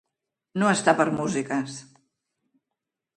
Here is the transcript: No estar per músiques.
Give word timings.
No 0.61 0.69
estar 0.75 0.95
per 1.01 1.05
músiques. 1.19 1.77